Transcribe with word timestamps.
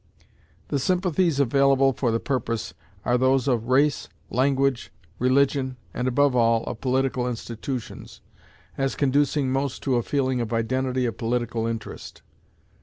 The 0.69 0.79
sympathies 0.79 1.39
available 1.39 1.93
for 1.93 2.09
the 2.09 2.19
purpose 2.19 2.73
are 3.05 3.19
those 3.19 3.47
of 3.47 3.67
race, 3.67 4.09
language, 4.31 4.91
religion, 5.19 5.77
and, 5.93 6.07
above 6.07 6.35
all, 6.35 6.63
of 6.63 6.81
political 6.81 7.27
institutions, 7.29 8.19
as 8.79 8.95
conducing 8.95 9.51
most 9.51 9.83
to 9.83 9.97
a 9.97 10.01
feeling 10.01 10.41
of 10.41 10.53
identity 10.53 11.05
of 11.05 11.19
political 11.19 11.67
interest. 11.67 12.23